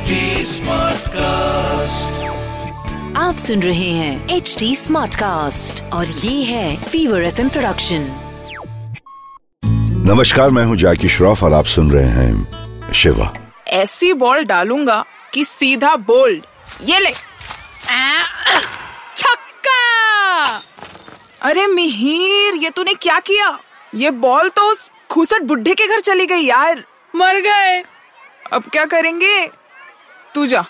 HD 0.00 0.16
Smartcast. 0.46 2.04
आप 3.16 3.36
सुन 3.38 3.62
रहे 3.62 3.90
हैं 3.90 4.28
एच 4.28 4.56
डी 4.58 4.76
स्मार्ट 4.76 5.14
कास्ट 5.14 5.92
और 5.92 6.06
ये 6.06 6.44
है 6.44 6.82
फीवर 6.82 7.22
एफ़ 7.22 7.40
प्रोडक्शन 7.48 8.06
नमस्कार 10.06 10.50
मैं 10.50 10.64
हूँ 10.64 10.76
जैकी 10.76 11.08
श्रॉफ 11.08 11.44
और 11.44 11.52
आप 11.52 11.64
सुन 11.64 11.90
रहे 11.90 12.06
हैं 12.06 12.92
शिवा। 12.92 13.32
ऐसी 13.68 14.12
बॉल 14.12 14.44
डालूँगा 14.44 15.04
कि 15.34 15.44
सीधा 15.44 15.96
बोल्ड 15.96 16.42
ये 16.84 16.98
ले। 16.98 17.10
छक्का! 19.16 20.46
अरे 21.42 21.66
मिहिर 21.66 22.54
ये 22.54 22.70
तूने 22.70 22.94
क्या 22.94 23.18
किया? 23.18 23.58
ये 23.94 24.10
बॉल 24.10 24.48
तो 24.48 24.62
उस 24.62 24.90
खूसट 25.10 25.42
बुढ़े 25.42 25.74
के 25.74 25.86
घर 25.86 26.00
चली 26.00 26.26
गई 26.26 26.40
यार। 26.40 26.84
मर 27.16 27.40
गए। 27.40 27.84
अब 28.52 28.62
क्या 28.62 28.84
करेंगे? 28.84 29.59
तू 30.34 30.46
जा 30.46 30.64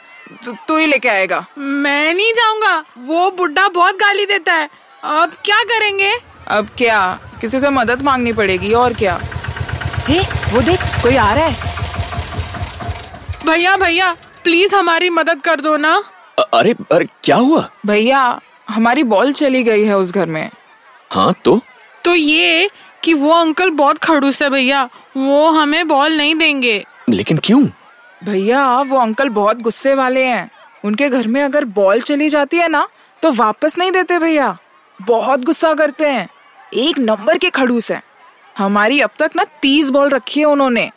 तू 0.45 0.52
तू 0.69 0.77
ही 0.77 0.87
लेके 0.87 1.09
आएगा। 1.09 1.46
मैं 1.59 2.14
नहीं 2.14 2.32
जाऊँगा। 2.32 2.84
वो 2.98 3.30
बुढ़ा 3.30 3.69
बहुत 3.69 3.95
गाली 3.95 4.27
देता 4.27 4.52
है। 4.52 4.70
अब 5.05 5.33
क्या 5.45 5.62
करेंगे? 5.62 6.12
अब 6.48 6.69
क्या? 6.78 7.19
किसी 7.41 7.60
से 7.60 7.70
मदद 7.70 8.02
मांगनी 8.02 8.33
पड़ेगी 8.33 8.73
और 8.73 8.92
क्या? 8.92 9.20
हे 10.06 10.20
वो 10.23 10.60
देख 10.60 10.80
कोई 11.02 11.16
आ 11.16 11.34
रहा 11.34 11.46
है? 11.46 11.70
भैया 13.46 13.77
भैया 13.77 14.16
प्लीज़ 14.45 14.74
हमारी 14.74 15.10
मदद 15.10 15.41
कर 15.41 15.61
दो 15.61 15.77
ना। 15.77 16.02
अ- 16.38 16.48
अरे 16.55 16.74
अरे 16.92 17.08
क्या 17.24 17.36
हुआ? 17.36 17.70
भैया 17.86 18.41
हमारी 18.70 19.02
बॉल 19.02 19.33
चली 19.33 19.62
गई 19.62 19.84
है 19.84 19.97
उस 19.97 20.12
घर 20.12 20.27
में। 20.27 20.50
हाँ 21.11 21.34
तो? 21.45 21.61
तो 22.05 22.14
ये 22.14 22.70
कि 23.05 23.14
वो 23.14 23.30
अंकल 23.30 23.70
बहुत 23.70 23.98
खड़ूस 23.98 24.42
है 24.42 24.50
भैया 24.50 24.88
वो 25.16 25.50
हमें 25.50 25.88
बॉल 25.88 26.12
नहीं 26.12 26.34
देंगे। 26.34 26.84
लेकिन 27.08 27.38
क्यों? 27.38 27.66
भैया 28.24 28.80
वो 28.80 28.98
अंकल 28.98 29.29
बहुत 29.29 29.59
गुस्से 29.59 29.95
वाले 29.95 30.24
हैं। 30.24 30.50
उनके 30.84 31.08
घर 31.08 31.27
में 31.28 31.42
अगर 31.42 31.64
बॉल 31.64 32.00
चली 32.00 32.28
जाती 32.28 32.56
है 32.56 32.69
ना 32.69 32.89
तो 33.22 33.33
वापस 33.33 33.78
नहीं 33.78 33.92
देते 33.92 34.19
भैया। 34.19 34.58
बहुत 35.03 35.45
गुस्सा 35.45 35.75
करते 35.75 36.06
हैं। 36.08 36.28
एक 36.75 36.98
नंबर 36.98 37.39
के 37.39 37.50
खड़ूस 37.50 37.92
हैं। 37.92 38.03
हमारी 38.58 39.00
अब 39.00 39.11
तक 39.19 39.30
ना 39.36 39.45
तीस 39.62 39.91
बॉल 39.91 40.08
रखी 40.08 40.41
है 40.41 40.47
उन्होंने। 40.47 40.91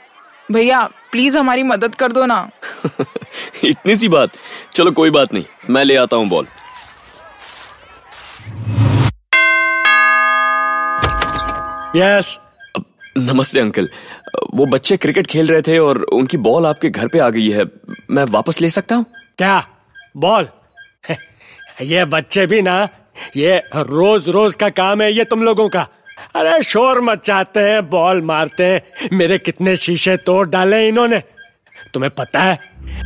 भैया 0.51 0.89
प्लीज़ 1.11 1.37
हमारी 1.37 1.63
मदद 1.63 1.95
कर 1.95 2.11
दो 2.11 2.25
ना। 2.25 2.49
इतनी 3.63 3.95
सी 3.95 4.07
बात। 4.07 4.29
चलो 4.73 4.91
कोई 4.91 5.09
बात 5.09 5.33
नहीं। 5.33 5.45
मैं 5.69 5.83
ले 5.83 5.95
आता 5.95 6.15
हूँ 6.15 6.27
बॉल। 6.27 6.47
यस 11.95 12.39
अब, 12.75 12.85
नमस्ते 13.17 13.59
अंकल। 13.59 13.89
वो 14.53 14.65
बच्चे 14.65 14.97
क्रिकेट 14.97 15.27
खेल 15.27 15.47
रहे 15.47 15.61
थे 15.61 15.77
और 15.79 15.97
उनकी 15.97 16.37
बॉल 16.37 16.65
आपके 16.65 16.89
घर 16.89 17.07
पे 17.07 17.19
आ 17.19 17.29
गई 17.29 17.49
है। 17.49 17.65
मैं 18.11 18.23
वापस 18.23 18.61
ले 18.61 18.69
सकता 18.69 18.95
हूँ? 18.95 19.05
क्या? 19.37 19.67
बॉल? 20.17 20.47
ये 21.81 22.05
बच्चे 22.05 22.45
भी 22.45 22.61
ना, 22.61 22.87
ये 23.37 23.57
रोज 23.75 24.29
रोज 24.29 24.55
का 24.55 24.69
काम 24.69 25.01
है 25.01 25.11
ये 25.13 25.23
तुम 25.23 25.43
लोगों 25.43 25.69
का। 25.69 25.87
अरे 26.35 26.63
शोर 26.63 27.01
मचाते 27.01 27.59
हैं, 27.59 27.89
बॉल 27.89 28.21
मारते 28.21 28.63
हैं, 28.63 28.81
मेरे 29.13 29.37
कितने 29.37 29.75
शीशे 29.75 30.17
तोड़ 30.17 30.47
डाले 30.49 30.87
इन्होंने। 30.87 31.21
तुम्हें 31.93 32.11
पता 32.11 32.39
है, 32.39 32.59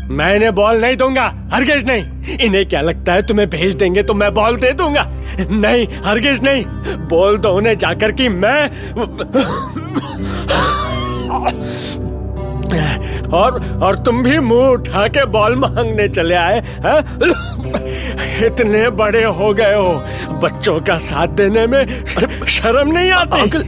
मैं 0.09 0.35
इन्हें 0.35 0.53
बॉल 0.55 0.81
नहीं 0.81 0.97
दूँगा, 0.97 1.49
हरगिज 1.53 1.85
नहीं। 1.85 2.37
इन्हें 2.37 2.65
क्या 2.65 2.81
लगता 2.81 3.13
है 3.13 3.27
तुम्हें 3.27 3.49
भेज 3.49 3.75
देंगे 3.75 4.03
तो 4.03 4.13
मैं 4.13 4.33
बॉल 4.33 4.55
दे 4.55 4.71
दूँगा? 4.73 5.05
नहीं, 5.39 5.87
हरगिज 6.05 6.43
नहीं। 6.43 6.65
बोल 7.07 7.37
दो 7.37 7.49
उन्हें 7.49 7.77
जाकर 7.77 8.11
कि 8.11 8.29
मैं 8.29 8.69
और 13.33 13.59
और 13.83 13.97
तुम 13.99 14.23
भी 14.23 14.39
मुँह 14.39 14.67
उठा 14.69 15.07
के 15.07 15.25
बॉल 15.25 15.55
मांगने 15.55 16.07
चले 16.07 16.35
आए 16.35 16.59
हैं? 16.85 16.99
इतने 18.45 18.89
बड़े 18.99 19.23
हो 19.23 19.53
गए 19.53 19.73
हो 19.73 20.37
बच्चों 20.43 20.79
का 20.81 20.97
साथ 21.07 21.27
देने 21.39 21.65
में 21.67 22.05
शर्म 22.47 22.91
नहीं 22.91 23.11
आती? 23.11 23.41
अंकल 23.41 23.61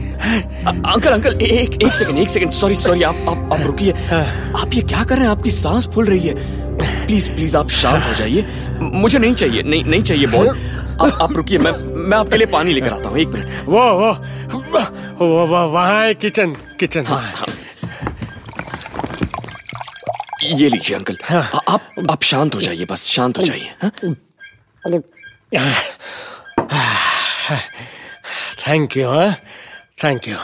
अंकल 0.66 1.10
अंकल 1.12 1.38
एक 1.42 1.82
एक 1.82 1.92
सेकंड 1.92 2.18
एक 2.18 2.30
सेकंड 2.30 2.50
सॉरी 2.50 2.74
सॉरी 2.74 3.02
आप 3.02 3.16
आप 3.28 3.52
आप 3.52 3.66
रुकिए। 3.66 3.92
आप 3.92 4.74
ये 4.74 4.82
क्या 4.82 5.04
कर 5.04 5.14
रहे 5.14 5.24
हैं? 5.24 5.30
आपकी 5.30 5.50
सांस 5.50 5.88
फूल 5.94 6.04
रही 6.06 6.28
है। 6.28 6.34
प्लीज़ 7.06 7.30
प्लीज़ 7.30 7.56
आप 7.56 7.68
शांत 7.70 8.04
हो 8.06 8.14
जाइए। 8.14 8.46
मुझे 8.80 9.18
नहीं 9.18 9.34
चाहिए 9.34 9.62
नहीं 9.62 9.84
नहीं 9.84 10.02
चाहिए 10.02 10.26
बॉल। 10.26 10.48
आप 10.48 11.18
आप 11.22 11.32
रुकिए 11.32 11.58
मैं 11.58 11.72
मैं 12.08 12.18
आपके 12.18 12.36
लिए 12.36 12.46
पानी 12.46 12.72
लेकर 12.74 12.92
आता 12.92 13.08
हूँ 13.08 13.18
एक 13.18 13.28
मिनट। 13.28 13.46
वो 13.66 13.80
वो 14.00 14.12
वो, 15.20 15.46
वो 15.46 15.66
वहाँ 15.66 16.02
है 16.04 16.14
किचन 16.14 16.54
किचन 16.80 17.04
हाँ, 17.06 17.20
हाँ। 17.36 17.46
ये 20.50 20.68
लीजिए 20.68 20.96
अंकल। 20.96 21.16
आ- 21.34 21.60
आप 21.68 21.90
आप 22.10 22.22
शांत 22.22 22.54
हो 22.54 22.60
जाइए 22.60 22.84
बस 22.84 23.06
शांत 23.06 23.38
हो 23.38 23.42
जाइए 23.42 23.74
हाँ? 23.82 23.92
थैंक 28.68 28.96
यू 28.96 29.10
हाँ? 29.10 29.34
Thank 30.04 30.28
you. 30.28 30.36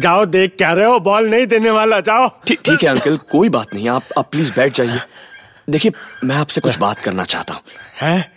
जाओ 0.00 0.24
देख 0.24 0.54
क्या 0.58 0.72
रहे 0.72 0.86
हो 0.86 1.00
बॉल 1.00 1.30
नहीं 1.30 1.46
देने 1.46 1.70
वाला 1.70 2.00
जाओ। 2.00 2.28
ठीक 2.46 2.60
ठीक 2.60 2.82
है 2.82 2.88
अंकल 2.88 3.16
कोई 3.16 3.48
बात 3.48 3.74
नहीं 3.74 3.88
आप 3.88 4.02
आप 4.18 4.30
प्लीज़ 4.30 4.56
बैठ 4.56 4.74
जाइए। 4.74 5.00
देखिए 5.70 5.92
मैं 6.24 6.36
आपसे 6.36 6.60
कुछ 6.60 6.78
बात 6.78 7.00
करना 7.00 7.24
चाहता 7.24 7.54
हूँ। 7.54 7.62
है? 8.00 8.32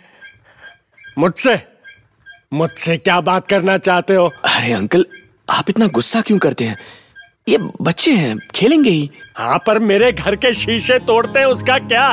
मुझसे? 1.18 1.66
मुझसे 2.52 2.96
क्या 2.96 3.20
बात 3.20 3.48
करना 3.48 3.78
चाहते 3.78 4.14
हो? 4.14 4.32
अरे 4.44 4.72
अंकल 4.72 5.06
आप 5.50 5.70
इतना 5.70 5.86
गुस्सा 5.86 6.20
क्यों 6.20 6.38
करते 6.38 6.64
हैं? 6.64 6.78
ये 7.48 7.58
बच्चे 7.82 8.12
हैं 8.12 8.36
खेलेंगे 8.54 8.90
ही। 8.90 9.10
हाँ 9.36 9.58
पर 9.66 9.78
मेरे 9.78 10.10
घर 10.12 10.36
के 10.36 10.52
शीशे 10.54 10.98
तोड़ते 10.98 11.38
हैं 11.38 11.46
उसका 11.46 11.78
क्या? 11.78 12.06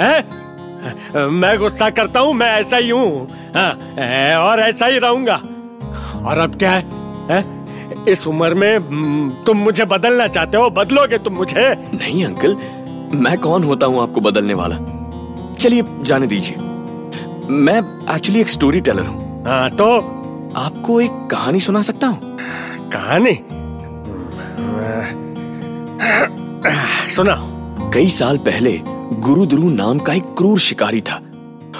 है? 0.00 1.28
मैं 1.30 1.58
गुस्सा 1.58 1.88
करता 1.90 2.20
हूँ 2.20 2.34
मैं 2.34 2.50
ऐसा 2.50 2.76
ही 2.76 2.90
हूँ। 2.90 3.28
हाँ, 3.56 3.70
और 4.38 4.60
ऐसा 4.60 4.86
ही 4.86 4.98
रहूँगा। 4.98 5.34
और 6.28 6.38
अब 6.38 6.54
क्या 6.58 6.70
है, 6.70 6.82
है? 7.30 7.42
इस 8.08 8.26
उम्र 8.26 8.54
में 8.54 8.76
हम्म, 8.76 9.30
तुम 9.46 9.58
मुझे 9.58 9.84
बदलना 9.84 10.26
चाहते 10.28 10.56
हो 10.56 10.70
बदलोगे 10.70 11.18
तुम 11.18 11.34
मुझे? 11.34 11.74
नहीं 11.94 12.24
अंकल 12.24 12.56
मैं 13.18 13.36
कौन 13.38 13.64
होता 13.64 13.86
हूँ 13.86 14.02
आपको 14.02 14.20
बदलने 14.20 14.54
वाला? 14.54 14.76
चलिए 15.58 15.82
जाने 16.02 16.26
दीजिए। 16.26 16.56
मैं 17.50 17.78
एक्चुअली 18.14 18.40
एक 18.40 18.48
स्टोरी 18.48 18.80
टेलर 18.80 19.06
हूँ। 19.06 19.44
हाँ 19.46 19.68
तो? 19.70 19.90
आपको 20.56 21.00
एक 21.00 21.28
कहानी 21.30 21.60
सुना 21.60 21.82
सकता 21.82 22.06
हूँ? 22.06 22.38
कहानी? 22.92 23.38
सुना। 27.08 27.34
कई 27.94 28.10
साल 28.10 28.38
पहले 28.38 28.80
गुरुद्रु 29.12 29.70
नाम 29.70 29.98
का 29.98 30.12
एक 30.12 30.22
क्रूर 30.22 30.58
शिकारी 30.58 31.00
था। 31.00 31.22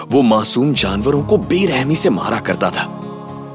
वो 0.08 0.22
मासूम 0.22 0.74
जानवरों 0.74 1.24
को 1.24 1.38
बेरहमी 1.38 1.96
से 1.96 2.10
मारा 2.10 2.40
करता 2.40 2.70
था। 2.70 3.00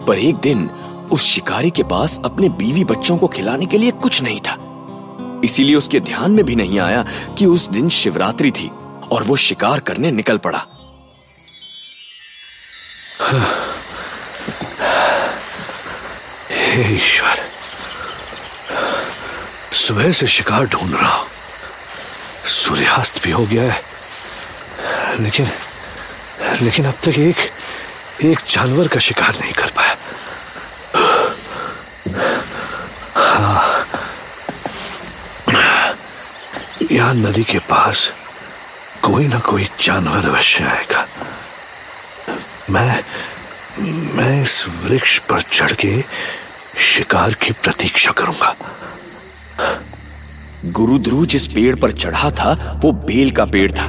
पर 0.07 0.19
एक 0.19 0.35
दिन 0.35 0.69
उस 1.11 1.21
शिकारी 1.21 1.69
के 1.69 1.83
पास 1.83 2.21
अपने 2.25 2.49
बीवी 2.49 2.83
बच्चों 2.83 3.17
को 3.17 3.27
खिलाने 3.27 3.65
के 3.65 3.77
लिए 3.77 3.91
कुछ 3.91 4.21
नहीं 4.21 4.39
था। 4.39 4.57
इसीलिए 5.45 5.75
उसके 5.75 5.99
ध्यान 5.99 6.31
में 6.31 6.45
भी 6.45 6.55
नहीं 6.55 6.79
आया 6.79 7.05
कि 7.37 7.45
उस 7.45 7.69
दिन 7.69 7.89
शिवरात्रि 7.89 8.51
थी 8.51 8.71
और 9.11 9.23
वो 9.23 9.35
शिकार 9.35 9.79
करने 9.79 10.11
निकल 10.11 10.37
पड़ा। 10.37 10.65
ईश्वर 16.95 17.48
सुबह 19.89 20.11
से 20.11 20.27
शिकार 20.27 20.65
ढूंढ 20.65 20.95
रहा 20.95 21.15
हूँ। 21.15 21.27
सूर्यास्त 22.45 23.23
भी 23.23 23.31
हो 23.31 23.45
गया 23.45 23.73
है। 23.73 23.83
लेकिन 25.19 25.47
लेकिन 26.61 26.85
अब 26.85 26.93
तक 26.93 27.19
एक 27.19 27.35
एक 28.23 28.39
जानवर 28.49 28.87
का 28.87 28.99
शिकार 28.99 29.35
नहीं 29.39 29.53
कर 29.53 29.71
पाया। 29.79 29.97
हाँ। 33.15 33.87
यहाँ 36.91 37.13
नदी 37.13 37.43
के 37.43 37.59
पास 37.59 38.13
कोई 39.03 39.27
ना 39.27 39.39
कोई 39.39 39.67
जानवर 39.81 40.29
अवश्य 40.29 40.63
आएगा। 40.63 41.07
मैं 42.69 43.03
मैं 44.15 44.43
इस 44.43 44.65
वृक्ष 44.67 45.19
पर 45.19 45.41
चढ़ 45.41 45.71
के 45.71 46.03
शिकार 46.79 47.33
की 47.33 47.51
प्रतीक्षा 47.51 48.11
करूँगा। 48.11 48.55
गुरुद्रु 50.65 51.25
जिस 51.25 51.47
पेड़ 51.47 51.75
पर 51.75 51.91
चढ़ा 51.91 52.29
था, 52.29 52.79
वो 52.83 52.91
बेल 52.91 53.31
का 53.31 53.45
पेड़ 53.45 53.71
था, 53.71 53.85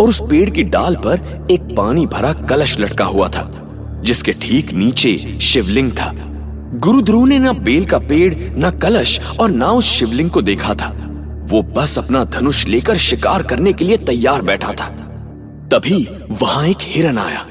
और 0.00 0.08
उस 0.08 0.20
पेड़ 0.20 0.50
की 0.50 0.62
डाल 0.62 0.96
पर 0.96 1.46
एक 1.50 1.60
पानी 1.62 2.06
भरा 2.06 2.32
कलश 2.32 2.80
लटका 2.80 3.04
हुआ 3.04 3.28
था, 3.28 3.52
जिसके 4.04 4.32
ठीक 4.32 4.72
नीचे 4.72 5.38
शिवलिंग 5.40 5.92
था। 5.92 6.14
गुरुद्रु 6.74 7.26
ने 7.26 7.38
ना 7.38 7.52
बेल 7.52 7.84
का 7.84 7.98
पेड़, 7.98 8.58
ना 8.58 8.70
कलश, 8.70 9.20
और 9.40 9.50
ना 9.50 9.70
उस 9.70 9.84
शिवलिंग 9.84 10.30
को 10.30 10.42
देखा 10.42 10.74
था। 10.74 10.88
वो 11.50 11.62
बस 11.62 11.98
अपना 11.98 12.24
धनुष 12.24 12.66
लेकर 12.66 12.96
शिकार 12.96 13.42
करने 13.42 13.72
के 13.72 13.84
लिए 13.84 13.96
तैयार 13.96 14.42
बैठा 14.42 14.72
था। 14.72 14.86
तभी 15.72 16.08
वहाँ 16.30 16.66
एक 16.66 16.76
हिरन 16.80 17.18
आया। 17.18 17.46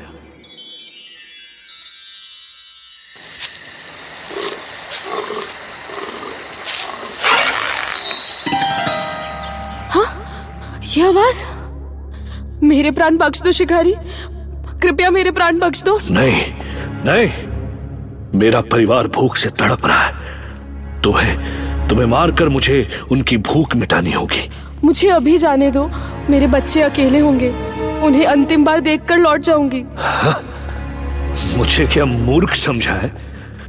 ये 10.98 11.08
आवाज़। 11.08 11.46
मेरे 12.64 12.92
प्राण 12.92 13.18
बख्श 13.18 13.42
दो 13.42 13.52
शिकारी। 13.52 13.96
कृपया 14.82 15.10
मेरे 15.10 15.32
प्राण 15.32 15.60
बख्श 15.60 15.84
दो। 15.84 16.00
नहीं 16.12 16.42
नहीं। 17.06 17.32
मेरा 18.40 18.62
परिवार 18.62 19.08
भूख 19.08 19.36
से 19.36 19.50
तड़प 19.50 19.86
रहा 19.86 20.02
है। 20.02 21.02
तुम्हें 21.02 21.88
तुम्हें 21.88 22.06
मारकर 22.06 22.50
मुझे 22.50 22.90
उनकी 23.12 23.38
भूख 23.38 23.76
मिटानी 23.76 24.12
होगी। 24.12 24.50
मुझे 24.84 25.10
अभी 25.10 25.38
जाने 25.38 25.72
दो। 25.72 25.90
मेरे 26.30 26.48
बच्चे 26.48 26.82
अकेले 26.82 27.20
होंगे। 27.20 27.50
उन्हें 28.04 28.26
अंतिम 28.26 28.66
बार 28.66 28.80
देखकर 28.80 29.18
लौट 29.18 29.40
जाऊँगी। 29.40 29.84
मुझे 31.58 31.88
क्या 31.88 32.06
मूर्ख 32.06 32.56
समझा 32.56 32.94
है? 32.94 33.12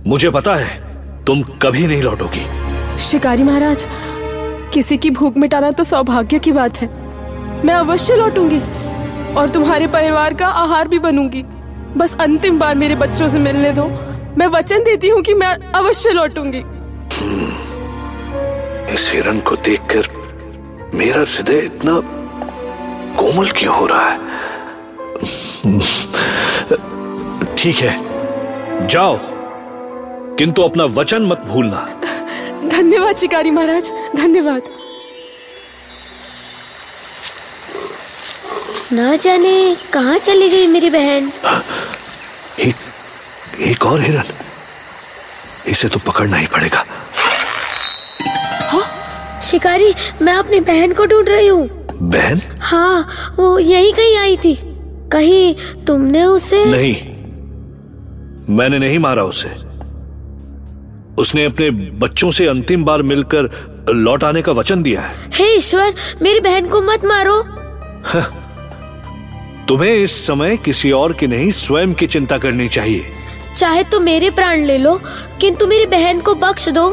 मुझे 0.07 0.31
पता 0.31 0.55
है 0.55 1.25
तुम 1.25 1.43
कभी 1.43 1.87
नहीं 1.87 2.03
लौटोगी। 2.03 2.47
शिकारी 2.99 3.43
महाराज 3.43 3.89
किसी 4.75 4.97
की 4.97 5.11
भूख 5.11 5.37
मिटाना 5.37 5.71
तो 5.71 5.85
सौभाग्य 5.85 6.39
की 6.39 6.53
बात 6.53 6.79
है। 6.79 7.06
मैं 7.67 7.75
अवश्य 7.75 8.17
लौटूँगी 8.17 8.59
और 9.35 9.49
तुम्हारे 9.49 9.87
परिवार 9.87 10.35
का 10.35 10.47
आहार 10.47 10.89
भी 10.89 10.99
बनूँगी। 10.99 11.43
बस 11.97 12.17
अंतिम 12.21 12.59
बार 12.59 12.75
मेरे 12.75 12.95
बच्चों 12.95 13.29
से 13.29 13.39
मिलने 13.39 13.73
दो। 13.73 13.85
मैं 14.39 14.47
वचन 14.47 14.85
देती 14.85 15.09
हूँ 15.09 15.23
कि 15.23 15.35
मैं 15.35 15.49
अवश्य 15.75 16.13
लौटूँगी। 16.13 16.63
इस 18.95 19.11
हिरण 19.15 19.41
को 19.41 19.57
देखकर 19.57 20.09
मेरा 20.95 21.21
हृदय 21.21 21.59
इतना 21.59 22.01
कोमल 23.17 23.51
क्यों 23.51 23.75
हो 23.75 23.87
रहा 23.87 24.09
है? 24.09 24.19
ठीक 27.57 27.77
है 27.77 28.87
जाओ। 28.89 29.19
किंतु 30.39 30.63
अपना 30.63 30.85
वचन 30.85 31.23
मत 31.23 31.45
भूलना। 31.49 31.87
धन्यवाद 32.69 33.17
शिकारी 33.17 33.51
महाराज 33.51 33.93
धन्यवाद। 34.17 34.63
ना 38.97 39.15
जाने 39.17 39.77
कहाँ 39.93 40.19
चली 40.19 40.49
गई 40.51 40.67
मेरी 40.67 40.91
बहन? 40.91 41.31
एक 42.61 42.77
एक 43.63 43.87
और 43.87 44.01
हिरन। 44.01 44.33
इसे 45.69 45.89
तो 45.89 45.99
पकड़ना 46.07 46.37
ही 46.37 46.47
पड़ेगा। 46.47 46.85
शिकारी 49.43 49.93
मैं 50.23 50.35
अपनी 50.35 50.61
बहन 50.61 50.93
को 50.93 51.07
ढूंढ 51.07 51.29
रही 51.29 51.47
हूँ। 51.47 51.69
बहन? 52.03 52.41
हाँ 52.61 53.35
वो 53.37 53.59
यही 53.59 53.93
कहीं 53.93 54.17
आई 54.17 54.37
थी। 54.37 54.55
कहीं 55.13 55.85
तुमने 55.87 56.25
उसे 56.25 56.65
नहीं। 56.65 56.95
मैंने 58.57 58.79
नहीं 58.79 58.99
मारा 58.99 59.23
उसे। 59.25 59.49
उसने 61.23 61.45
अपने 61.45 61.71
बच्चों 61.99 62.31
से 62.31 62.47
अंतिम 62.47 62.85
बार 62.85 63.03
मिलकर 63.03 63.51
लौट 63.91 64.25
आने 64.25 64.43
का 64.43 64.53
वचन 64.53 64.83
दिया 64.83 65.01
है। 65.01 65.31
हे 65.35 65.55
ईश्वर 65.57 65.93
मेरी 66.23 66.41
बहन 66.41 66.69
को 66.69 66.81
मत 66.83 67.05
मारो। 67.05 67.39
तुम्हें 69.69 69.95
इस 69.95 70.27
समय 70.27 70.57
किसी 70.57 70.91
और 70.91 71.13
की 71.13 71.27
नहीं 71.27 71.51
स्वयं 71.51 71.95
की 71.95 72.07
चिंता 72.07 72.39
करनी 72.39 72.69
चाहिए। 72.69 73.13
चाहे 73.57 73.83
तो 73.85 74.01
मेरे 74.01 74.31
प्राण 74.31 74.65
ले 74.65 74.79
लो 74.79 75.01
किंतु 75.41 75.67
मेरी 75.67 75.87
बहन 75.87 76.21
को 76.21 76.35
बख्श 76.35 76.69
दो। 76.69 76.89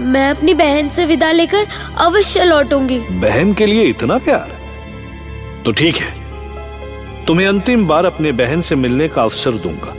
मैं 0.00 0.30
अपनी 0.30 0.54
बहन 0.54 0.88
से 0.88 1.04
विदा 1.06 1.32
लेकर 1.32 1.66
अवश्य 1.96 2.44
लौटूँगी। 2.44 2.98
बहन 2.98 3.52
के 3.54 3.66
लिए 3.66 3.82
इतना 3.82 4.18
प्यार? 4.18 4.56
तो 5.64 5.72
ठीक 5.72 5.96
है। 5.96 6.14
तुम्हें 7.26 7.46
अंतिम 7.46 7.86
बार 7.86 8.04
अपने 8.04 8.32
बहन 8.32 8.60
से 8.60 8.74
मिलने 8.74 9.08
का 9.08 9.22
अवसर 9.22 9.50
दूँगा। 9.50 9.94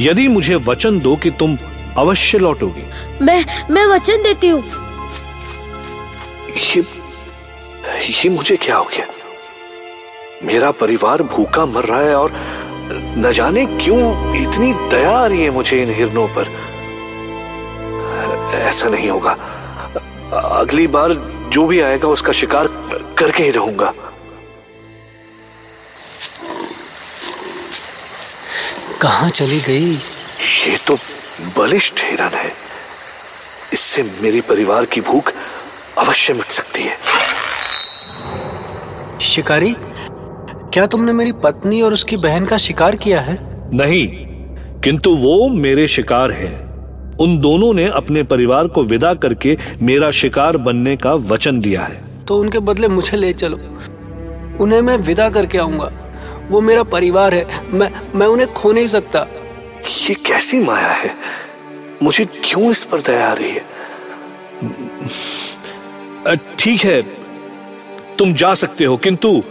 यदि 0.00 0.28
मुझे 0.28 0.54
वचन 0.54 0.98
दो 1.00 1.16
कि 1.16 1.30
तुम 1.30 1.58
अवश्य 1.98 2.38
लौटोगी। 2.38 2.84
मैं 3.24 3.44
मैं 3.70 3.86
वचन 3.86 4.22
देती 4.22 4.48
हूँ। 4.48 4.64
ये 6.58 6.84
ये 8.10 8.30
मुझे 8.30 8.56
क्या 8.56 8.76
हो 8.76 8.84
गया? 8.84 9.06
मेरा 10.44 10.70
परिवार 10.70 11.22
भूखा 11.22 11.64
मर 11.66 11.84
रहा 11.84 12.00
है 12.00 12.14
और 12.16 12.32
न 13.18 13.30
जाने 13.32 13.64
क्यों 13.66 14.00
इतनी 14.42 14.72
दया 14.90 15.18
आ 15.18 15.26
रही 15.26 15.42
है 15.44 15.50
मुझे 15.50 15.82
इन 15.82 15.90
हिरणों 15.94 16.28
पर। 16.28 16.48
ऐसा 18.54 18.88
नहीं 18.88 19.10
होगा। 19.10 19.36
अगली 20.32 20.86
बार 20.86 21.12
जो 21.52 21.66
भी 21.66 21.80
आएगा 21.80 22.08
उसका 22.08 22.32
शिकार 22.32 22.66
करके 23.18 23.42
ही 23.42 23.50
रहूँगा। 23.50 23.92
कहा 29.02 29.28
चली 29.28 29.60
गई? 29.60 29.92
ये 30.66 30.76
तो 30.86 30.96
बलिष्ठ 31.58 32.02
हिरन 32.04 32.34
है। 32.34 32.52
इससे 33.72 34.02
मेरे 34.20 34.40
परिवार 34.40 34.84
की 34.84 35.00
भूख 35.00 35.32
अवश्य 35.98 36.34
मिट 36.34 36.50
सकती 36.50 36.82
है। 36.82 36.96
शिकारी? 39.20 39.74
क्या 40.72 40.86
तुमने 40.86 41.12
मेरी 41.12 41.32
पत्नी 41.32 41.80
और 41.82 41.92
उसकी 41.92 42.16
बहन 42.16 42.44
का 42.44 42.56
शिकार 42.56 42.96
किया 42.96 43.20
है? 43.20 43.34
नहीं 43.74 44.06
किंतु 44.80 45.10
वो 45.16 45.48
मेरे 45.48 45.86
शिकार 45.88 46.30
हैं। 46.30 47.16
उन 47.16 47.38
दोनों 47.40 47.72
ने 47.74 47.84
अपने 47.86 48.22
परिवार 48.22 48.68
को 48.68 48.82
विदा 48.82 49.14
करके 49.14 49.56
मेरा 49.82 50.10
शिकार 50.10 50.56
बनने 50.56 50.96
का 50.96 51.14
वचन 51.14 51.60
दिया 51.60 51.82
है। 51.82 52.00
तो 52.28 52.38
उनके 52.38 52.58
बदले 52.58 52.88
मुझे 52.88 53.16
ले 53.16 53.32
चलो। 53.32 53.58
उन्हें 54.60 54.80
मैं 54.82 54.96
विदा 54.96 55.28
करके 55.30 55.58
आऊँगा। 55.58 55.90
वो 56.50 56.60
मेरा 56.60 56.82
परिवार 56.82 57.34
है। 57.34 57.46
मैं 57.70 57.90
मैं 58.14 58.26
उन्हें 58.26 58.52
खो 58.52 58.72
नहीं 58.72 58.86
सकता। 58.86 59.26
ये 60.08 60.14
कैसी 60.14 60.60
माया 60.60 60.88
है? 60.88 61.14
मुझे 62.02 62.24
क्यों 62.24 62.70
इस 62.70 62.84
पर 62.84 63.00
दया 63.00 63.30
आ 63.30 63.32
रही 63.32 63.50
है? 63.50 63.64
ठीक 66.58 66.80
है। 66.80 67.02
तुम 68.18 68.34
जा 68.34 68.54
सकते 68.54 68.84
हो 68.84 68.96
किंतु 68.96 69.42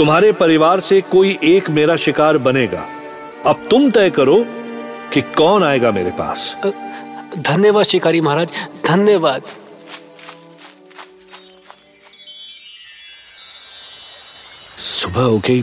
तुम्हारे 0.00 0.32
परिवार 0.32 0.80
से 0.80 1.00
कोई 1.00 1.38
एक 1.44 1.68
मेरा 1.70 1.94
शिकार 1.96 2.36
बनेगा। 2.38 2.80
अब 3.46 3.66
तुम 3.70 3.90
तय 3.90 4.10
करो 4.10 4.36
कि 5.12 5.20
कौन 5.36 5.64
आएगा 5.64 5.90
मेरे 5.90 6.10
पास। 6.10 6.56
धन्यवाद 7.38 7.84
शिकारी 7.84 8.20
महाराज 8.20 8.52
धन्यवाद। 8.86 9.42
सुबह 14.78 15.22
हो 15.22 15.38
गई। 15.38 15.62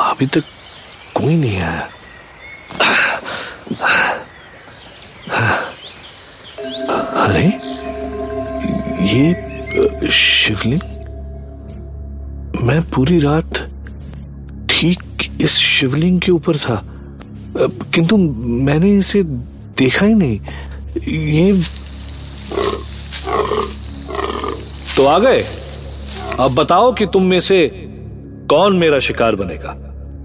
अभी 0.00 0.26
तक 0.26 0.42
कोई 1.14 1.36
नहीं 1.36 1.60
आया। 1.60 1.88
अरे 7.24 7.46
ये 9.14 10.10
शिवलिंग? 10.10 10.95
मैं 12.66 12.80
पूरी 12.82 13.18
रात 13.18 13.58
ठीक 14.70 14.98
इस 15.40 15.50
शिवलिंग 15.50 16.20
के 16.20 16.32
ऊपर 16.32 16.56
था। 16.56 16.82
किंतु 17.94 18.16
मैंने 18.16 18.94
इसे 18.94 19.22
देखा 19.78 20.06
ही 20.06 20.14
नहीं। 20.14 20.40
ये 21.12 21.62
तो 24.96 25.06
आ 25.06 25.18
गए। 25.18 25.44
अब 26.40 26.54
बताओ 26.54 26.92
कि 26.92 27.06
तुम 27.06 27.22
में 27.22 27.40
से 27.40 27.66
कौन 28.50 28.78
मेरा 28.78 28.98
शिकार 29.00 29.36
बनेगा? 29.36 29.76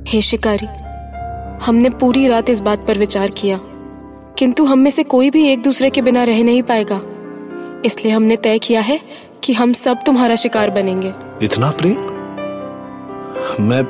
हे 0.07 0.21
शिकारी 0.21 0.67
हमने 1.65 1.89
पूरी 1.89 2.27
रात 2.27 2.49
इस 2.49 2.61
बात 2.61 2.87
पर 2.87 2.97
विचार 2.97 3.27
किया। 3.27 3.59
किंतु 4.37 4.65
हम 4.65 4.79
में 4.79 4.91
से 4.91 5.03
कोई 5.03 5.29
भी 5.29 5.47
एक 5.47 5.63
दूसरे 5.63 5.89
के 5.89 6.01
बिना 6.01 6.23
रह 6.23 6.43
नहीं 6.43 6.63
पाएगा। 6.63 7.01
इसलिए 7.85 8.13
हमने 8.13 8.35
तय 8.35 8.59
किया 8.59 8.81
है 8.81 8.99
कि 9.43 9.53
हम 9.53 9.73
सब 9.73 9.97
तुम्हारा 10.05 10.35
शिकार 10.35 10.69
बनेंगे। 10.69 11.13
इतना 11.41 11.71
प्रेम? 11.71 12.10
मैं 13.59 13.81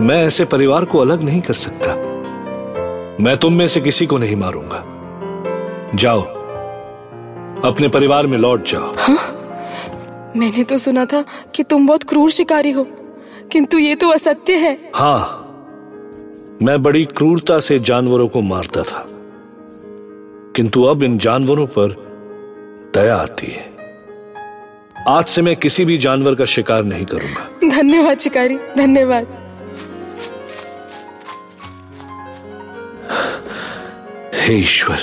मैं 0.00 0.22
ऐसे 0.24 0.44
परिवार 0.44 0.84
को 0.84 0.98
अलग 0.98 1.22
नहीं 1.22 1.40
कर 1.40 1.54
सकता। 1.54 1.94
मैं 3.24 3.36
तुम 3.36 3.52
में 3.52 3.66
से 3.66 3.80
किसी 3.80 4.06
को 4.06 4.18
नहीं 4.18 4.36
मारूँगा। 4.36 4.84
जाओ 5.94 6.22
अपने 7.64 7.88
परिवार 7.88 8.26
में 8.26 8.38
लौट 8.38 8.64
जाओ। 8.66 8.92
मैंने 10.36 10.64
तो 10.64 10.78
सुना 10.78 11.04
था 11.04 11.24
कि 11.54 11.62
तुम 11.62 11.86
बहुत 11.86 12.04
क्रूर 12.04 12.30
शिकारी 12.30 12.70
हो 12.70 12.86
किंतु 13.52 13.78
ये 13.78 13.94
तो 13.94 14.08
असत्य 14.08 14.56
है। 14.56 14.90
हाँ 14.94 15.44
मैं 16.62 16.82
बड़ी 16.82 17.04
क्रूरता 17.04 17.60
से 17.60 17.78
जानवरों 17.78 18.28
को 18.28 18.40
मारता 18.40 18.82
था 18.82 19.04
किंतु 20.56 20.82
अब 20.82 21.02
इन 21.02 21.18
जानवरों 21.18 21.66
पर 21.66 21.96
दया 22.94 23.16
आती 23.16 23.46
है। 23.46 23.77
आज 25.08 25.24
से 25.24 25.42
मैं 25.42 25.56
किसी 25.56 25.84
भी 25.84 25.98
जानवर 25.98 26.34
का 26.34 26.44
शिकार 26.44 26.82
नहीं 26.82 27.04
करूँगा। 27.04 27.76
धन्यवाद 27.76 28.18
शिकारी 28.18 28.56
धन्यवाद। 28.56 29.26
हे 34.34 34.54
ईश्वर 34.54 34.96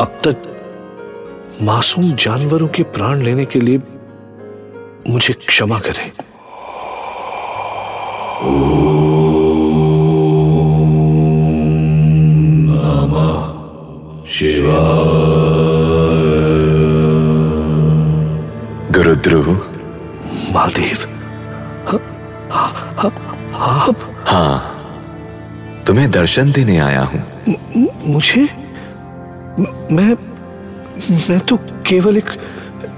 अब 0.00 0.20
तक 0.28 0.36
मासूम 1.62 2.12
जानवरों 2.12 2.68
के 2.68 2.82
प्राण 2.82 3.22
लेने 3.22 3.44
के 3.44 3.60
लिए 3.60 3.78
मुझे 5.08 5.34
क्षमा 5.34 5.78
करें। 5.78 6.12
गुरुदेव 14.38 15.17
गुरुद्रु 19.28 19.52
महादेव 20.52 21.00
आप 23.86 23.96
हाँ 24.26 25.84
तुम्हें 25.86 26.10
दर्शन 26.10 26.52
देने 26.52 26.78
आया 26.78 27.02
हूँ। 27.04 27.22
मुझे? 28.06 28.42
मैं 29.92 30.14
मैं 31.28 31.38
तो 31.40 31.56
केवल 31.86 32.16
एक 32.16 32.30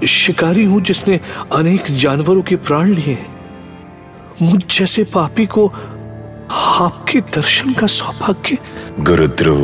शिकारी 0.07 0.63
हूँ 0.65 0.81
जिसने 0.81 1.19
अनेक 1.55 1.91
जानवरों 1.97 2.41
के 2.41 2.55
प्राण 2.55 2.87
लिए 2.87 3.13
हैं। 3.13 3.29
मुझ 4.41 4.61
जैसे 4.77 5.03
पापी 5.03 5.45
को 5.45 5.67
आपके 6.51 7.21
दर्शन 7.35 7.73
का 7.73 7.87
सौभाग्य 7.87 8.57
गुरुद्रु 8.99 9.57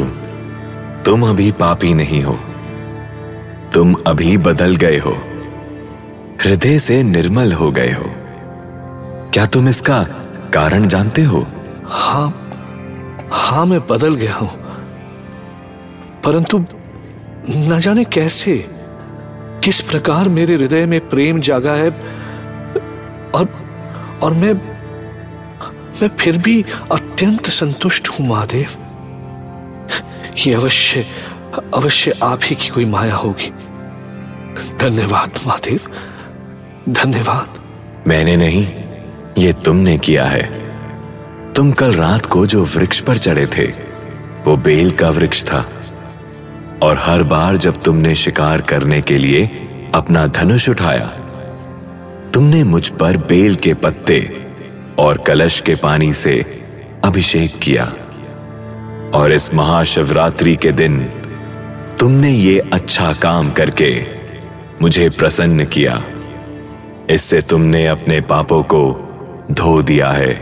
तुम 1.05 1.29
अभी 1.29 1.51
पापी 1.51 1.93
नहीं 1.93 2.24
हो। 2.24 2.39
तुम 3.74 3.95
अभी 4.07 4.38
बदल 4.38 4.75
गए 4.75 4.97
हो। 4.97 5.17
हृदय 6.44 6.79
से 6.79 7.03
निर्मल 7.03 7.53
हो 7.53 7.72
गए 7.72 7.91
हो। 7.91 8.10
क्या 9.34 9.46
तुम 9.46 9.67
इसका 9.70 10.03
कारण 10.53 10.88
जानते 10.88 11.22
हो? 11.22 11.46
हाँ 11.86 12.27
हाँ 13.34 13.65
मैं 13.65 13.79
बदल 13.88 14.15
गया 14.15 14.36
हूँ। 14.36 14.50
परंतु 16.24 16.60
न 17.50 17.79
जाने 17.79 18.03
कैसे, 18.03 18.58
किस 19.63 19.82
प्रकार 19.82 20.29
मेरे 20.29 20.56
हृदय 20.56 20.86
में 20.86 21.00
प्रेम 21.10 21.39
जागा 21.41 21.74
है, 21.74 21.89
और 23.36 23.48
और 24.24 24.34
मैं 24.34 24.53
मैं 26.01 26.08
फिर 26.10 26.38
भी 26.38 26.65
अत्यंत 26.91 27.46
संतुष्ट 27.46 28.10
हूँ, 28.10 28.27
महादेव। 28.27 28.70
ये 30.38 30.53
अवश्य 30.53 31.06
अवश्य 31.74 32.13
आप 32.24 32.39
ही 32.44 32.56
की 32.56 32.67
कोई 32.67 32.86
माया 32.86 33.15
होगी। 33.15 33.51
धन्यवाद, 34.77 35.39
महादेव। 35.48 35.91
धन्यवाद। 36.89 37.60
मैंने 38.08 38.36
नहीं, 38.36 38.67
ये 39.38 39.53
तुमने 39.53 39.98
किया 39.98 40.25
है। 40.25 40.44
तुम 41.53 41.72
कल 41.72 41.94
रात 41.94 42.25
को 42.25 42.46
जो 42.46 42.63
वृक्ष 42.63 43.00
पर 43.00 43.17
चढ़े 43.17 43.46
थे, 43.46 43.65
वो 44.48 44.58
बेल 44.58 44.91
का 44.91 45.10
वृक्ष 45.10 45.44
था। 45.44 45.70
और 46.82 46.98
हर 46.98 47.24
बार 47.24 47.58
जब 47.58 47.74
तुमने 47.77 48.15
शिकार 48.15 48.62
करने 48.62 49.01
के 49.01 49.17
लिए 49.17 49.46
अपना 49.96 50.27
धनुष 50.27 50.70
उठाया, 50.70 51.06
तुमने 52.34 52.63
मुझ 52.63 52.89
पर 52.89 53.17
बेल 53.17 53.56
के 53.56 53.74
पत्ते 53.74 54.48
और 55.00 55.17
कलश 55.17 55.62
के 55.62 55.75
पानी 55.75 56.13
से 56.13 56.62
अभिषेक 57.03 57.60
किया। 57.60 57.94
और 59.13 59.34
इस 59.34 59.53
महाशिवरात्रि 59.53 60.56
के 60.56 60.72
दिन 60.72 61.00
तुमने 62.00 62.29
ये 62.29 62.60
अच्छा 62.74 63.13
काम 63.13 63.51
करके 63.51 64.06
मुझे 64.82 65.10
प्रसन्न 65.10 65.65
किया। 65.65 66.03
इससे 67.09 67.41
तुमने 67.41 67.85
अपने 67.87 68.19
पापों 68.21 68.61
को 68.63 68.79
धो 69.51 69.81
दिया 69.81 70.09
है। 70.11 70.33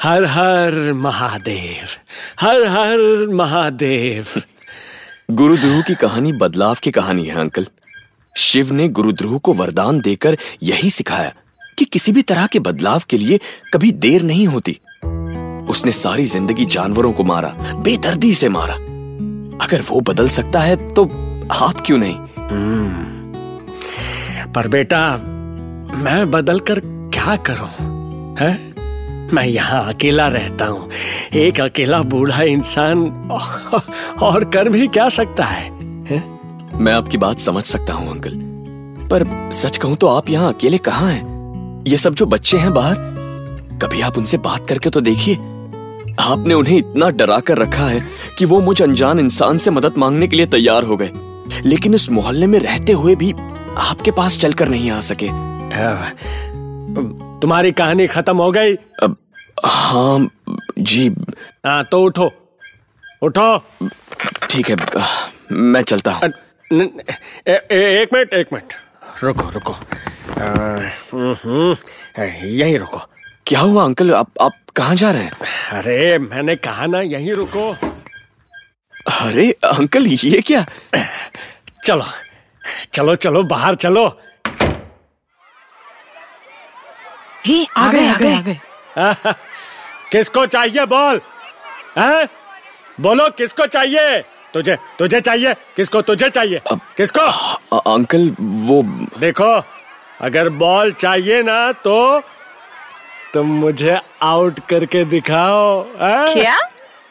हर 0.00 0.24
हर 0.24 0.92
महादेव 0.92 1.88
हर 2.40 2.62
हर 2.66 3.26
महादेव। 3.28 4.26
गुरुद्रोह 5.30 5.80
की 5.82 5.94
कहानी 5.94 6.32
बदलाव 6.32 6.76
की 6.82 6.90
कहानी 6.90 7.24
है 7.24 7.40
अंकल। 7.40 7.66
शिव 8.36 8.72
ने 8.72 8.88
गुरुद्रोह 8.88 9.38
को 9.38 9.52
वरदान 9.52 10.00
देकर 10.00 10.36
यही 10.62 10.90
सिखाया 10.90 11.32
कि 11.78 11.84
किसी 11.84 12.12
भी 12.12 12.22
तरह 12.22 12.46
के 12.46 12.58
बदलाव 12.58 13.02
के 13.08 13.18
लिए 13.18 13.40
कभी 13.74 13.92
देर 14.04 14.22
नहीं 14.22 14.46
होती। 14.46 14.78
उसने 15.70 15.92
सारी 15.92 16.24
ज़िंदगी 16.26 16.64
जानवरों 16.66 17.12
को 17.12 17.24
मारा 17.24 17.54
बेदर्दी 17.82 18.34
से 18.34 18.48
मारा। 18.48 18.76
अगर 19.60 19.82
वो 19.90 20.00
बदल 20.00 20.28
सकता 20.28 20.60
है 20.60 20.76
तो 20.94 21.04
आप 21.52 21.82
क्यों 21.86 21.98
नहीं? 21.98 22.16
पर 24.52 24.68
बेटा 24.68 25.00
मैं 26.02 26.30
बदल 26.30 26.60
कर 26.60 26.80
क्या 27.14 27.36
करूँ 27.48 27.68
है? 28.40 28.52
मैं 29.34 29.44
यहाँ 29.44 29.82
अकेला 29.94 30.26
रहता 30.28 30.66
हूँ। 30.66 30.88
एक 31.34 31.60
अकेला 31.60 32.00
बूढ़ा 32.02 32.42
इंसान 32.42 33.04
और 34.22 34.44
कर 34.44 34.68
भी 34.68 34.86
क्या 34.88 35.08
सकता 35.08 35.44
है, 35.44 35.64
है? 36.08 36.22
मैं 36.74 36.92
आपकी 36.92 37.16
बात 37.16 37.38
समझ 37.38 37.64
सकता 37.64 37.94
हूँ 37.94 38.10
अंकल। 38.10 38.38
पर 39.10 39.24
सच 39.52 39.76
कहूँ 39.76 39.96
तो 39.96 40.06
आप 40.06 40.30
यहाँ 40.30 40.52
अकेले 40.52 40.78
कहाँ 40.78 41.12
हैं? 41.12 41.84
ये 41.88 41.98
सब 41.98 42.14
जो 42.14 42.26
बच्चे 42.26 42.58
हैं 42.58 42.72
बाहर 42.74 42.96
कभी 43.82 44.00
आप 44.00 44.18
उनसे 44.18 44.38
बात 44.38 44.68
करके 44.68 44.90
तो 44.90 45.00
देखिए 45.00 45.34
आपने 46.20 46.54
उन्हें 46.54 46.76
इतना 46.78 47.08
डरा 47.10 47.38
कर 47.40 47.58
रखा 47.58 47.86
है। 47.86 48.02
कि 48.40 48.46
वो 48.46 48.60
मुझ 48.60 48.80
अनजान 48.82 49.18
इंसान 49.18 49.58
से 49.58 49.70
मदद 49.70 49.96
मांगने 49.98 50.26
के 50.28 50.36
लिए 50.36 50.46
तैयार 50.46 50.84
हो 50.84 50.96
गए। 50.96 51.10
लेकिन 51.66 51.94
इस 51.94 52.10
मोहल्ले 52.10 52.46
में 52.46 52.58
रहते 52.58 52.92
हुए 52.92 53.14
भी 53.14 53.32
आपके 53.76 54.10
पास 54.10 54.38
चलकर 54.38 54.68
नहीं 54.68 54.90
आ 54.90 55.00
सके। 55.00 55.28
तुम्हारी 57.40 57.72
कहानी 57.72 58.06
खत्म 58.06 58.36
हो 58.36 58.50
गई? 58.52 58.74
अब 59.02 59.16
हाँ 59.66 60.28
जी। 60.78 61.08
हाँ 61.66 61.84
तो 61.84 62.02
उठो। 62.02 62.30
उठो। 63.22 63.58
ठीक 64.50 64.70
है 64.70 64.76
मैं 65.52 65.82
चलता 65.82 66.12
हूँ। 66.12 66.30
एक 66.72 68.08
मिनट 68.14 68.34
एक 68.34 68.52
मिनट। 68.52 68.74
रुको 69.24 69.50
रुको। 69.50 69.76
यहीं 72.24 72.78
रुको। 72.78 73.00
क्या 73.46 73.60
हुआ 73.60 73.84
अंकल? 73.84 74.14
आप 74.14 74.30
आप 74.40 74.52
कहाँ 74.76 74.94
जा 74.94 75.10
रहे 75.10 75.22
हैं? 75.22 75.32
अरे 75.72 76.18
मैंने 76.18 76.56
कहा 76.56 76.86
ना 76.86 77.00
यहीं 77.00 77.32
रुको। 77.32 77.74
अरे 79.08 79.50
अंकल 79.64 80.06
ये 80.06 80.40
क्या? 80.40 80.64
चलो 81.84 82.04
चलो 82.92 83.14
चलो 83.14 83.42
बाहर 83.42 83.74
चलो। 83.74 84.06
ही 87.46 87.66
आ 87.76 87.90
गए 87.92 88.08
आ 88.08 88.16
गए 88.16 88.34
आ 88.34 88.40
गए। 88.40 88.60
किसको 90.12 90.46
चाहिए 90.46 90.84
बोल? 90.86 91.20
हैं? 91.98 92.28
बोलो 93.00 93.28
किसको 93.30 93.66
चाहिए? 93.66 94.20
तुझे 94.54 94.76
तुझे 94.98 95.20
चाहिए 95.20 95.54
किसको 95.76 96.02
तुझे 96.02 96.28
चाहिए? 96.30 96.60
किसको? 96.96 97.20
आ, 97.20 97.78
अंकल 97.94 98.34
वो 98.40 98.82
देखो 99.18 99.52
अगर 100.20 100.48
बॉल 100.62 100.92
चाहिए 100.92 101.42
ना 101.42 101.60
तो 101.72 101.96
तुम 103.34 103.46
मुझे 103.60 103.98
आउट 104.22 104.58
करके 104.68 105.04
दिखाओ 105.04 105.82
है? 106.00 106.32
क्या? 106.34 106.58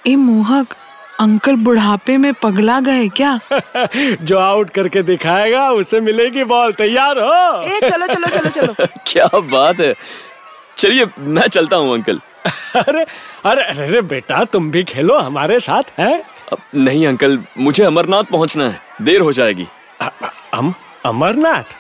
ए 0.07 0.15
मोहक 0.15 0.75
अंकल 1.19 1.55
बुढ़ापे 1.55 2.17
में 2.17 2.33
पगला 2.33 2.79
गए 2.79 3.07
क्या? 3.09 3.39
जो 4.21 4.37
आउट 4.37 4.69
करके 4.69 5.01
दिखाएगा 5.03 5.69
उसे 5.71 6.01
मिलेगी 6.01 6.43
बॉल। 6.43 6.73
तैयार 6.73 7.19
हो। 7.19 7.61
ए 7.63 7.79
चलो 7.89 8.07
चलो 8.07 8.27
चलो 8.27 8.49
चलो। 8.49 8.73
क्या 9.07 9.25
बात 9.39 9.79
है। 9.79 9.93
चलिए 10.77 11.05
मैं 11.19 11.47
चलता 11.47 11.77
हूँ 11.77 11.93
अंकल। 11.93 12.19
अरे 12.75 13.05
अरे 13.45 13.63
अरे 13.63 14.01
बेटा 14.01 14.43
तुम 14.43 14.71
भी 14.71 14.83
खेलो 14.83 15.17
हमारे 15.17 15.59
साथ 15.59 15.91
हैं? 15.99 16.23
नहीं 16.75 17.07
अंकल 17.07 17.39
मुझे 17.57 17.83
अमरनाथ 17.83 18.23
पहुँचना 18.23 18.67
है। 18.69 18.79
देर 19.01 19.21
हो 19.21 19.33
जाएगी। 19.33 19.67
अम 20.53 20.73
अमरनाथ? 21.05 21.75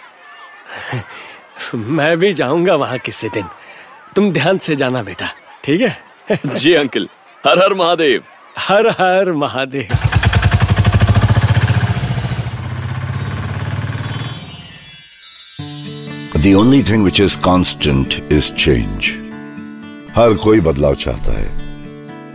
मैं 1.75 2.17
भी 2.17 2.33
जाऊँगा 2.33 2.75
वहाँ 2.75 2.97
किसी 2.97 3.29
दिन। 3.29 3.45
तुम 4.15 4.31
ध्यान 4.31 4.57
से 4.57 4.75
जाना 4.75 5.03
बेटा 5.03 5.31
ठीक 5.63 5.81
है? 5.81 5.97
जी 6.45 6.73
अंकल। 6.73 7.07
हर 7.47 7.63
हर 7.63 7.73
महादेव। 7.73 8.23
हर 8.59 8.87
हर 8.89 9.31
Mahadev. 9.31 9.87
The 16.37 16.53
only 16.55 16.81
thing 16.81 17.05
which 17.05 17.19
is 17.19 17.37
constant 17.47 18.17
is 18.29 18.51
change. 18.55 19.09
हर 20.15 20.33
कोई 20.43 20.59
बदलाव 20.61 20.95
चाहता 20.95 21.37
है। 21.39 21.47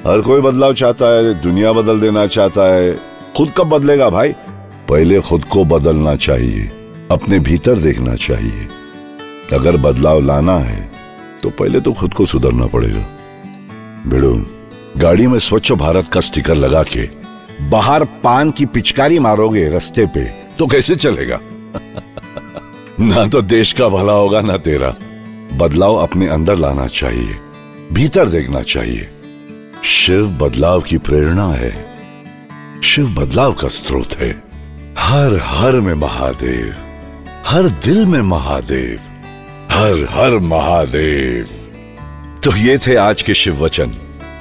हर 0.06 0.20
कोई 0.20 0.40
बदलाव 0.40 0.74
चाहता 0.74 1.06
है, 1.06 1.34
दुनिया 1.42 1.72
बदल 1.72 2.00
देना 2.00 2.26
चाहता 2.28 2.72
है। 2.74 2.94
खुद 3.36 3.52
कब 3.56 3.68
बदलेगा 3.68 4.08
भाई? 4.10 4.32
पहले 4.88 5.20
खुद 5.20 5.44
को 5.44 5.64
बदलना 5.66 6.16
चाहिए, 6.16 6.64
अपने 7.10 7.38
भीतर 7.40 7.76
देखना 7.78 8.14
चाहिए। 8.16 8.68
अगर 9.52 9.76
बदलाव 9.76 10.20
लाना 10.20 10.58
है 10.60 10.90
तो 11.42 11.50
पहले 11.50 11.80
तो 11.80 11.92
खुद 11.92 12.14
को 12.14 12.26
सुधरना 12.26 12.66
पड़ेगा। 12.66 13.06
बिड़ू 14.06 14.34
गाड़ी 14.96 15.26
में 15.26 15.38
स्वच्छ 15.38 15.72
भारत 15.72 16.08
का 16.08 16.20
स्टिकर 16.20 16.54
लगा 16.54 16.82
के 16.82 17.08
बाहर 17.64 18.04
पान 18.04 18.50
की 18.50 18.66
पिचकारी 18.66 19.18
मारोगे 19.18 19.68
रास्ते 19.68 20.06
पे 20.06 20.24
तो 20.58 20.66
कैसे 20.66 20.96
चलेगा? 20.96 21.40
ना 23.00 23.26
तो 23.26 23.42
देश 23.42 23.72
का 23.72 23.88
भला 23.88 24.12
होगा 24.12 24.40
ना 24.40 24.56
तेरा। 24.56 24.96
बदलाव 25.54 25.94
अपने 25.94 26.28
अंदर 26.28 26.56
लाना 26.56 26.86
चाहिए, 26.86 27.38
भीतर 27.92 28.28
देखना 28.28 28.62
चाहिए। 28.62 29.08
शिव 29.84 30.30
बदलाव 30.30 30.80
की 30.80 30.98
प्रेरणा 30.98 31.48
है। 31.48 31.98
शिव 32.82 33.14
बदलाव 33.14 33.52
का 33.52 33.68
स्रोत 33.68 34.14
है। 34.14 34.42
हर 34.98 35.40
हर 35.42 35.80
में 35.80 35.94
महादेव, 35.94 36.74
हर 37.46 37.68
दिल 37.68 38.06
में 38.06 38.22
महादेव, 38.22 39.00
हर 39.70 40.06
हर 40.10 40.38
महादेव। 40.38 41.44
तो 42.44 42.56
ये 42.56 42.78
थे 42.78 42.96
आज 42.96 43.22
के 43.22 43.34
शिव 43.34 43.64
वचन। 43.64 43.94